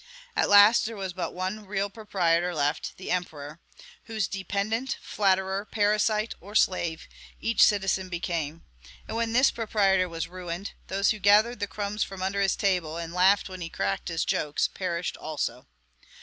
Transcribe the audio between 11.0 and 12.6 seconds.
who gathered the crumbs from under his